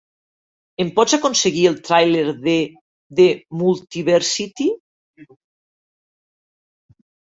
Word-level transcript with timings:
em 0.83 0.87
pots 0.95 1.13
aconseguir 1.17 1.65
el 1.73 1.77
tràiler 1.91 2.25
de 2.49 2.57
"The 3.21 3.29
Multiversity"? 3.63 4.71